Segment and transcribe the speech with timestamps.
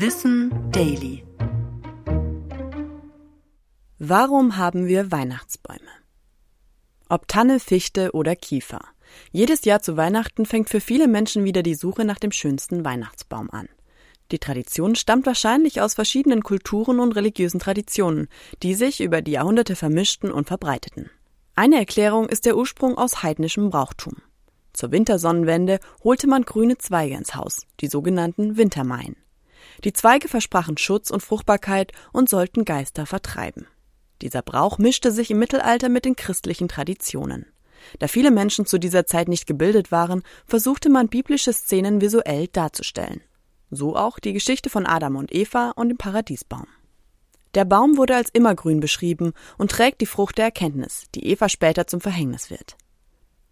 [0.00, 1.24] Wissen Daily.
[3.98, 5.80] Warum haben wir Weihnachtsbäume?
[7.08, 8.78] Ob Tanne, Fichte oder Kiefer.
[9.32, 13.50] Jedes Jahr zu Weihnachten fängt für viele Menschen wieder die Suche nach dem schönsten Weihnachtsbaum
[13.50, 13.68] an.
[14.30, 18.28] Die Tradition stammt wahrscheinlich aus verschiedenen Kulturen und religiösen Traditionen,
[18.62, 21.10] die sich über die Jahrhunderte vermischten und verbreiteten.
[21.56, 24.18] Eine Erklärung ist der Ursprung aus heidnischem Brauchtum.
[24.72, 29.16] Zur Wintersonnenwende holte man grüne Zweige ins Haus, die sogenannten Wintermaien.
[29.84, 33.66] Die Zweige versprachen Schutz und Fruchtbarkeit und sollten Geister vertreiben.
[34.22, 37.46] Dieser Brauch mischte sich im Mittelalter mit den christlichen Traditionen.
[37.98, 43.22] Da viele Menschen zu dieser Zeit nicht gebildet waren, versuchte man biblische Szenen visuell darzustellen.
[43.70, 46.66] So auch die Geschichte von Adam und Eva und dem Paradiesbaum.
[47.54, 51.86] Der Baum wurde als immergrün beschrieben und trägt die Frucht der Erkenntnis, die Eva später
[51.86, 52.76] zum Verhängnis wird.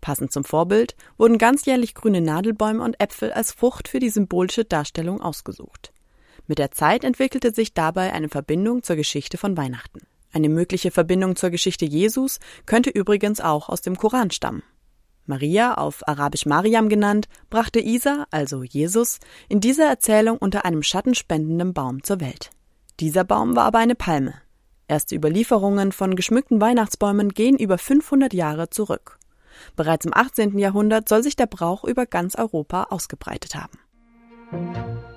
[0.00, 5.20] Passend zum Vorbild wurden ganzjährlich grüne Nadelbäume und Äpfel als Frucht für die symbolische Darstellung
[5.20, 5.91] ausgesucht.
[6.46, 10.00] Mit der Zeit entwickelte sich dabei eine Verbindung zur Geschichte von Weihnachten.
[10.32, 14.62] Eine mögliche Verbindung zur Geschichte Jesus könnte übrigens auch aus dem Koran stammen.
[15.26, 21.74] Maria, auf Arabisch Mariam genannt, brachte Isa, also Jesus, in dieser Erzählung unter einem schattenspendenden
[21.74, 22.50] Baum zur Welt.
[22.98, 24.34] Dieser Baum war aber eine Palme.
[24.88, 29.18] Erste Überlieferungen von geschmückten Weihnachtsbäumen gehen über 500 Jahre zurück.
[29.76, 30.58] Bereits im 18.
[30.58, 34.91] Jahrhundert soll sich der Brauch über ganz Europa ausgebreitet haben.